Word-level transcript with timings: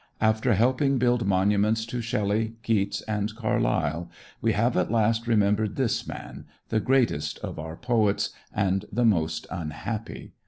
After 0.19 0.55
helping 0.55 0.97
build 0.97 1.27
monuments 1.27 1.85
to 1.85 2.01
Shelley, 2.01 2.55
Keats 2.63 3.01
and 3.03 3.35
Carlyle 3.35 4.09
we 4.41 4.53
have 4.53 4.75
at 4.75 4.89
last 4.91 5.27
remembered 5.27 5.75
this 5.75 6.07
man, 6.07 6.45
the 6.69 6.79
greatest 6.79 7.37
of 7.45 7.59
our 7.59 7.77
poets 7.77 8.31
and 8.51 8.85
the 8.91 9.05
most 9.05 9.45
unhappy. 9.51 10.33